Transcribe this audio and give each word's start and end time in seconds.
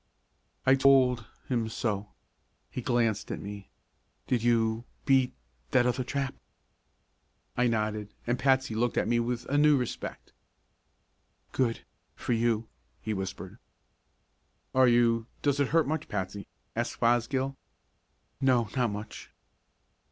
I 0.65 0.73
told 0.73 1.27
him 1.47 1.69
so." 1.69 2.09
He 2.71 2.81
glanced 2.81 3.29
at 3.29 3.39
me: 3.39 3.69
"Did 4.25 4.41
you 4.41 4.83
beat 5.05 5.35
that 5.69 5.85
other 5.85 6.03
chap?" 6.03 6.33
I 7.55 7.67
nodded 7.67 8.11
and 8.25 8.39
Patsy 8.39 8.73
looked 8.73 8.97
at 8.97 9.07
me 9.07 9.19
with 9.19 9.45
a 9.45 9.59
new 9.59 9.77
respect. 9.77 10.33
"Good 11.51 11.81
for 12.15 12.33
you," 12.33 12.67
he 12.99 13.13
whispered. 13.13 13.59
"Are 14.73 14.87
you 14.87 15.27
does 15.43 15.59
it 15.59 15.67
hurt 15.67 15.87
much, 15.87 16.07
Patsy?" 16.09 16.47
asked 16.75 16.95
Fosgill. 16.99 17.55
"No, 18.41 18.69
not 18.75 18.89
much." 18.89 19.29